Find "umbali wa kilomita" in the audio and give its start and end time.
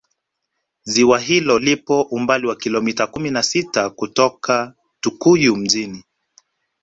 2.01-3.07